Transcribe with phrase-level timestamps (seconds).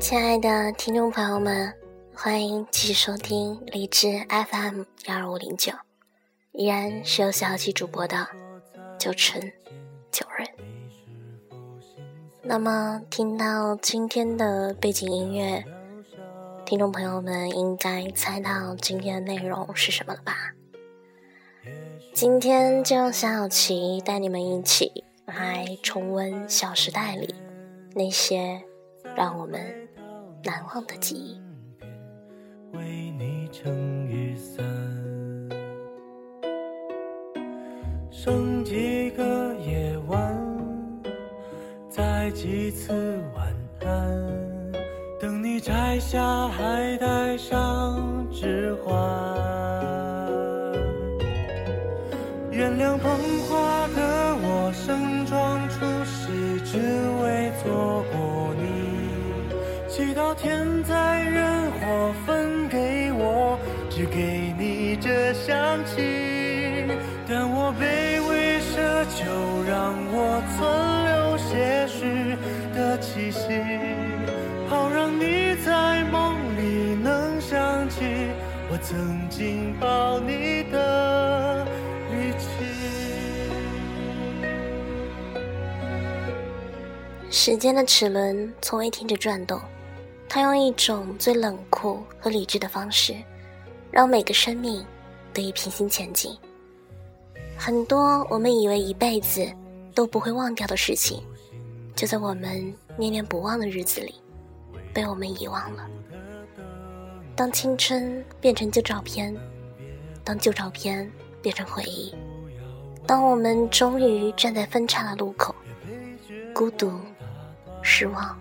[0.00, 1.74] 亲爱的听众朋友们，
[2.14, 5.72] 欢迎继续收听荔枝 FM 幺二五零九，
[6.52, 8.28] 依然是由小七主播的
[8.96, 9.52] 九晨
[10.12, 10.48] 九人。
[12.42, 15.64] 那么，听到今天的背景音乐，
[16.64, 20.54] 听众朋友们应该猜到今天的内容是什么了吧？
[22.14, 27.34] 今天就让小琪带你们一起来重温《小时代》里
[27.94, 28.62] 那些
[29.16, 29.87] 让我们。
[30.44, 31.40] 难忘的记忆。
[32.72, 34.64] 为你撑雨伞，
[38.10, 40.36] 剩几个夜晚，
[41.88, 42.92] 再几次
[43.34, 44.72] 晚安，
[45.18, 48.07] 等你摘下还带上
[59.88, 63.58] 祈祷天灾人祸分给我，
[63.88, 66.84] 只给你这香气。
[67.26, 69.24] 但我卑微奢求，
[69.66, 70.60] 让我存
[71.08, 72.36] 留些许
[72.74, 73.62] 的气息，
[74.68, 78.28] 好让你在梦里能想起
[78.70, 81.64] 我曾经抱你的
[82.12, 82.46] 力气。
[87.30, 89.58] 时间的齿轮从未停止转动。
[90.28, 93.16] 他用一种最冷酷和理智的方式，
[93.90, 94.84] 让每个生命
[95.32, 96.36] 得以平行前进。
[97.56, 99.50] 很多我们以为一辈子
[99.94, 101.22] 都不会忘掉的事情，
[101.96, 104.14] 就在我们念念不忘的日子里，
[104.92, 105.88] 被我们遗忘了。
[107.34, 109.34] 当青春变成旧照片，
[110.22, 112.14] 当旧照片变成回忆，
[113.06, 115.54] 当我们终于站在分岔的路口，
[116.54, 116.92] 孤独、
[117.82, 118.38] 失望、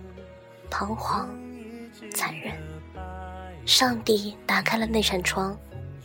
[0.70, 1.28] 彷徨。
[2.12, 2.54] 残忍，
[3.66, 5.58] 上帝打开了那扇窗，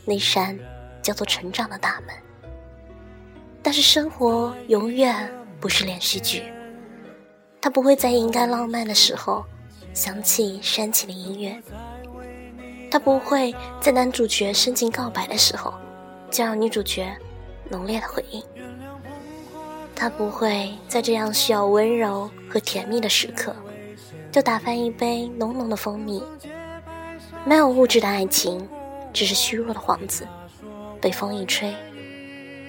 [0.05, 0.59] 那扇
[1.03, 2.15] 叫做成长的大门。
[3.63, 5.31] 但是生活永远
[5.61, 6.43] 不是连续剧，
[7.61, 9.45] 它不会在应该浪漫的时候
[9.95, 11.63] 响起煽情的音乐，
[12.91, 15.73] 它不会在男主角深情告白的时候
[16.31, 17.17] 就让女主角
[17.71, 18.43] 浓烈的回应，
[19.95, 23.55] 它不会在这样需要温柔和甜蜜的时刻。
[24.33, 26.23] 就打翻一杯浓浓的蜂蜜。
[27.45, 28.67] 没有物质的爱情，
[29.13, 30.27] 只是虚弱的幌子，
[31.03, 31.75] 被风一吹，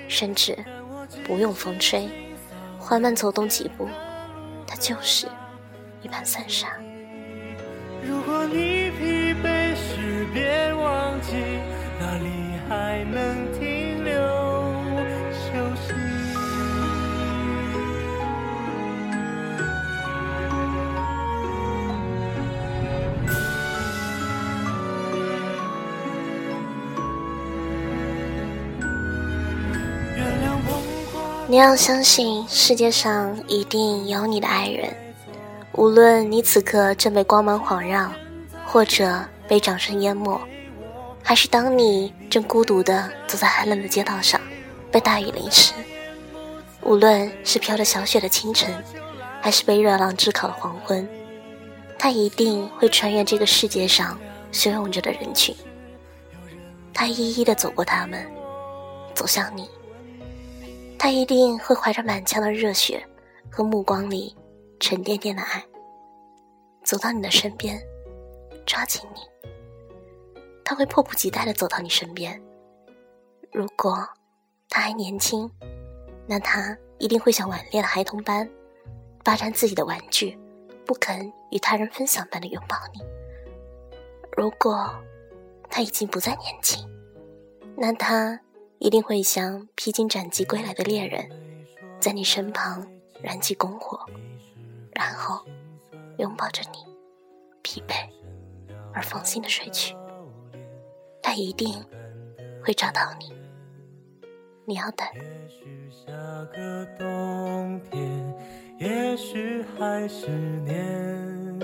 [0.10, 0.58] 甚至
[1.26, 2.10] 不用风吹，
[2.78, 3.88] 缓慢走动几步，
[4.68, 5.26] 它就是
[6.02, 6.68] 一盘散沙。
[8.06, 11.62] 如果你疲惫时，别忘记
[31.54, 34.92] 你要相信，世界上一定有你的爱人，
[35.74, 38.12] 无论你此刻正被光芒环绕，
[38.66, 40.42] 或者被掌声淹没，
[41.22, 44.42] 还是当你正孤独地走在寒冷的街道上，
[44.92, 45.74] 被大雨淋湿，
[46.82, 48.74] 无论是飘着小雪的清晨，
[49.40, 51.08] 还是被热浪炙烤的黄昏，
[52.00, 54.20] 他一定会穿越这个世界上
[54.52, 55.56] 汹涌着的人群，
[56.96, 58.26] 他一一地走过他们，
[59.14, 59.70] 走向你。
[61.04, 63.06] 他一定会怀着满腔的热血
[63.52, 64.34] 和目光里
[64.80, 65.62] 沉甸甸的爱，
[66.82, 67.78] 走到你的身边，
[68.66, 69.20] 抓紧你。
[70.64, 72.42] 他会迫不及待的走到你身边。
[73.52, 74.08] 如果
[74.70, 75.52] 他还年轻，
[76.26, 78.50] 那他一定会像顽劣的孩童般，
[79.26, 80.40] 霸占自己的玩具，
[80.86, 83.02] 不肯与他人分享般的拥抱你。
[84.38, 84.90] 如果
[85.70, 86.90] 他已经不再年轻，
[87.76, 88.40] 那他。
[88.84, 91.30] 一定会像披荆斩棘归来的猎人，
[92.02, 92.86] 在你身旁
[93.22, 93.98] 燃起篝火，
[94.92, 95.42] 然后
[96.18, 96.80] 拥抱着你，
[97.62, 97.94] 疲惫
[98.94, 99.96] 而放心的睡去。
[101.22, 101.82] 他一定
[102.62, 103.34] 会找到你，
[104.66, 105.08] 你要等。
[108.80, 111.58] 也许还是年，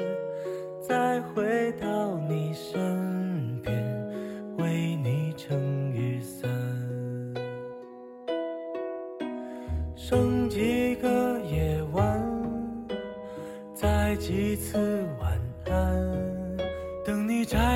[0.87, 1.98] 再回到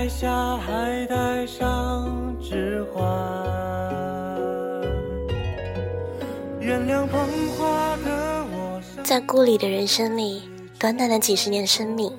[0.07, 3.03] 下还带上指环。
[9.03, 10.43] 在孤立的人生里，
[10.79, 12.11] 短短的几十年生命，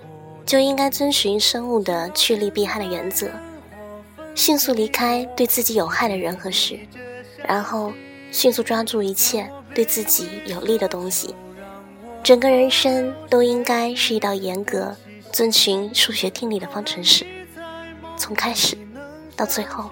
[0.47, 3.29] 就应该遵循生物的趋利避害的原则，
[4.35, 6.79] 迅速离开对自己有害的人和事，
[7.45, 7.93] 然后
[8.31, 11.35] 迅速抓住一切对自己有利的东西。
[12.23, 14.95] 整个人生都应该是一道严格
[15.33, 17.27] 遵循数学定理的方程式，
[18.17, 18.77] 从开始
[19.37, 19.91] 到最后，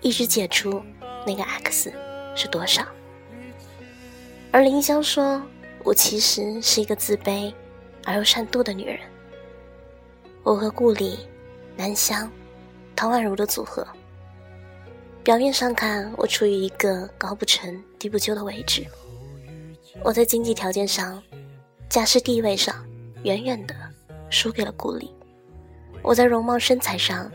[0.00, 0.82] 一直解出
[1.26, 1.92] 那个 x
[2.34, 2.84] 是多少。
[4.50, 5.40] 而林香说
[5.84, 7.52] ：“我其实是一个自卑
[8.04, 8.98] 而又善妒的女人。
[10.42, 11.18] 我和顾里、
[11.76, 12.30] 南湘、
[12.94, 13.86] 唐宛如的组合，
[15.22, 18.86] 表面上看，我处于一个高不成低不就的位置。
[20.02, 21.22] 我在经济条件上。”
[21.86, 22.74] 家世地位上，
[23.22, 23.74] 远远的
[24.28, 25.13] 输给了顾里。
[26.04, 27.32] 我在容貌身材上，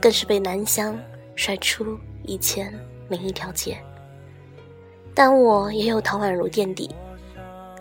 [0.00, 0.96] 更是被南湘
[1.34, 2.72] 甩出一千
[3.08, 3.76] 零一条街。
[5.12, 6.88] 但我也有唐宛如垫底，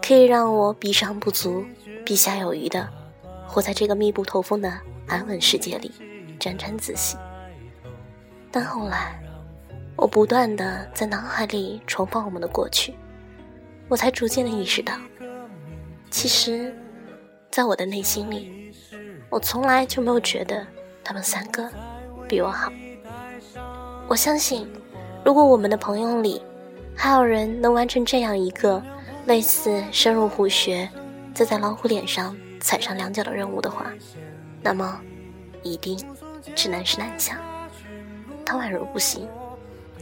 [0.02, 1.64] 可以让我比上不足，
[2.04, 2.90] 比下有余的，
[3.46, 4.74] 活在这个密不透风的
[5.08, 5.92] 安稳世界里，
[6.40, 7.16] 沾沾自喜。
[8.50, 9.22] 但后来，
[9.96, 12.96] 我不断的在脑海里重放我们的过去，
[13.88, 14.96] 我才逐渐的意识到。
[16.10, 16.76] 其实，
[17.52, 18.74] 在我的内心里，
[19.30, 20.66] 我从来就没有觉得
[21.04, 21.70] 他们三个
[22.26, 22.72] 比我好。
[24.08, 24.66] 我相信，
[25.26, 26.42] 如果我们的朋友里
[26.96, 28.82] 还有人能完成这样一个
[29.26, 30.90] 类似深入虎穴，
[31.34, 33.92] 再在老虎脸上踩上两脚的任务的话，
[34.62, 35.02] 那么
[35.62, 36.02] 一定
[36.56, 37.38] 只能是南湘。
[38.46, 39.28] 汤宛如不行，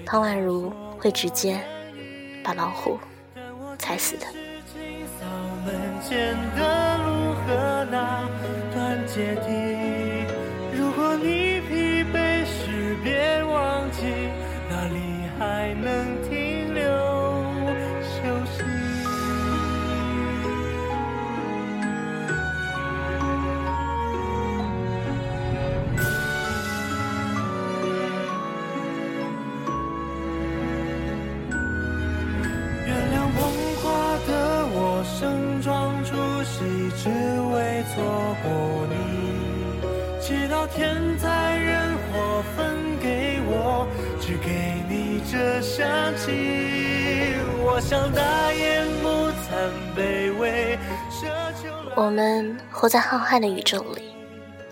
[0.05, 1.59] 汤宛如会直接
[2.43, 2.99] 把老虎
[3.79, 4.27] 踩死的。
[4.71, 4.79] 清
[5.17, 5.25] 扫
[5.65, 8.29] 门前的路和那
[8.71, 9.98] 段阶梯，
[36.97, 43.87] 只为错过你，祈祷天灾人祸分给我，
[44.19, 45.87] 只给你这香
[46.17, 47.35] 气。
[47.61, 49.07] 我想大言不
[49.43, 50.77] 惭卑微，
[51.11, 51.27] 奢
[51.61, 51.69] 求。
[51.95, 54.13] 我们活在浩瀚的宇宙里，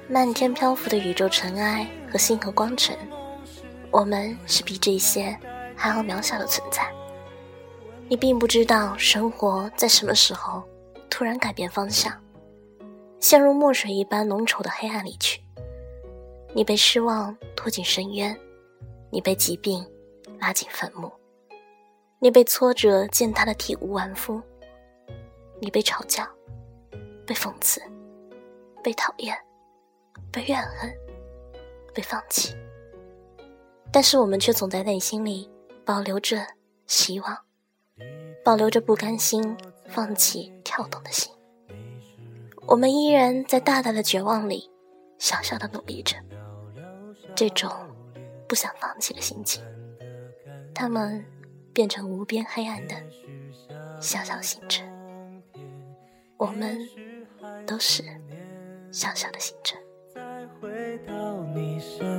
[0.08, 2.98] 漫天漂浮的宇宙尘埃和星河光尘，
[3.92, 5.38] 我们是比这些
[5.76, 6.88] 还要渺小的存在。
[8.10, 10.64] 你并不知道生活在什么时候。
[11.10, 12.14] 突然改变方向，
[13.20, 15.42] 陷入墨水一般浓稠的黑暗里去。
[16.54, 18.38] 你被失望拖进深渊，
[19.12, 19.86] 你被疾病
[20.40, 21.12] 拉进坟墓，
[22.20, 24.42] 你被挫折践踏的体无完肤，
[25.60, 26.28] 你被嘲笑，
[27.26, 27.82] 被讽刺，
[28.84, 29.38] 被讨厌，
[30.32, 30.94] 被怨恨，
[31.94, 32.56] 被放弃。
[33.92, 35.50] 但是我们却总在内心里
[35.86, 36.46] 保留着
[36.86, 37.38] 希望，
[38.44, 39.58] 保留着不甘心。
[39.90, 41.34] 放弃跳动的心，
[42.68, 44.70] 我们依然在大大的绝望里，
[45.18, 46.16] 小小的努力着。
[47.36, 47.72] 这种
[48.48, 49.64] 不想放弃的心情，
[50.76, 51.26] 他们
[51.74, 52.94] 变成无边黑暗的
[54.00, 54.88] 小小星辰。
[56.38, 56.78] 我们
[57.66, 58.04] 都是
[58.92, 59.82] 小小的星辰。
[61.80, 62.17] 剩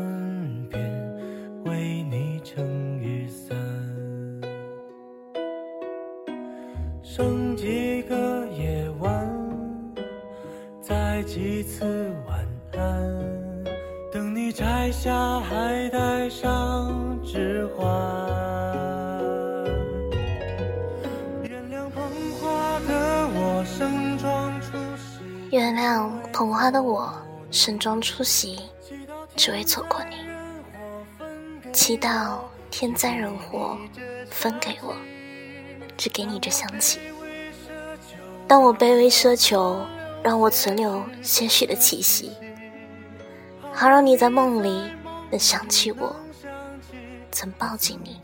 [25.50, 27.12] 原谅捧花的我
[27.50, 28.59] 盛装出席，
[29.35, 30.17] 只为错过你。
[31.73, 32.38] 祈祷
[32.71, 33.76] 天灾人祸
[34.31, 34.95] 分给我。
[35.97, 37.00] 只给你这香气。
[38.47, 39.85] 当我卑微奢求，
[40.23, 42.31] 让我存留些许的气息，
[43.73, 44.93] 好让你在梦里
[45.28, 46.14] 能想起我，
[47.33, 48.21] 曾抱紧你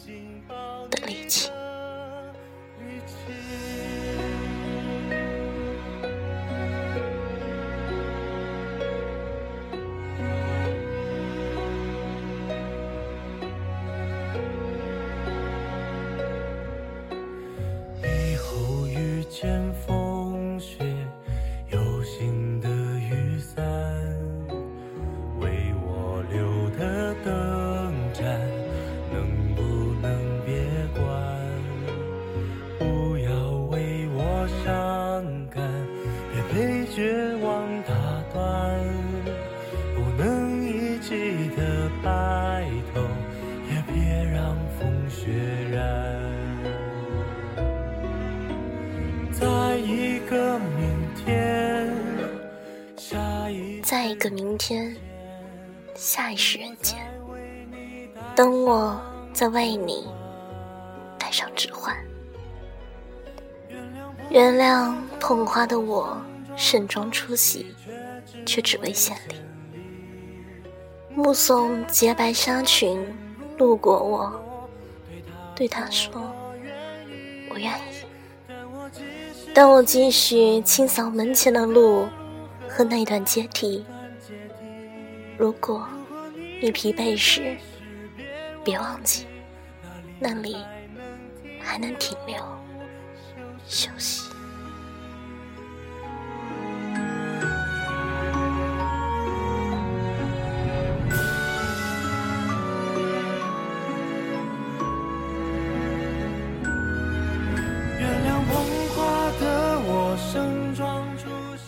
[0.88, 1.50] 的力气。
[19.44, 19.50] 被
[19.86, 20.03] 绝
[54.24, 54.96] 个明天，
[55.94, 56.96] 下一世人间，
[58.34, 58.98] 等我
[59.34, 60.08] 再为你
[61.18, 61.94] 戴上指环。
[64.30, 66.16] 原谅捧花的我
[66.56, 67.66] 盛装出席，
[68.46, 69.34] 却只为献礼。
[71.14, 73.06] 目送洁白纱裙
[73.58, 74.42] 路过我，
[75.54, 76.10] 对他说
[77.52, 78.88] ：“我愿意。”
[79.54, 82.08] 当我继续清扫门前的路
[82.66, 83.84] 和那段阶梯，
[85.36, 85.86] 如果
[86.60, 87.56] 你疲惫时，
[88.64, 89.26] 别忘记，
[90.18, 90.56] 那里
[91.60, 92.36] 还能停留
[93.66, 94.30] 休息。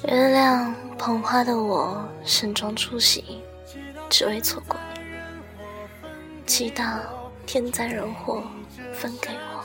[0.08, 3.42] 原谅捧花的我盛装出席，
[4.08, 5.00] 只为错过你。
[6.46, 7.00] 祈祷
[7.44, 8.42] 天灾人祸
[8.92, 9.64] 分给我，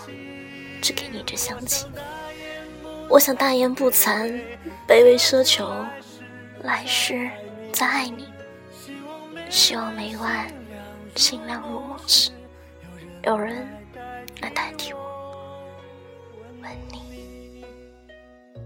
[0.82, 1.86] 只给你这香气。
[3.10, 4.28] 我想大言不惭，
[4.88, 5.70] 卑微奢求，
[6.62, 7.30] 来世
[7.72, 8.32] 再爱你。
[9.50, 10.52] 希望每晚
[11.16, 12.32] 星亮入梦时，
[13.24, 13.68] 有人
[14.42, 15.66] 来代替我
[16.62, 17.66] 吻你。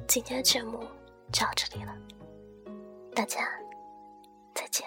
[0.08, 0.84] 今天的节目。
[1.32, 1.94] 就到这里了，
[3.14, 3.42] 大家
[4.54, 4.86] 再见。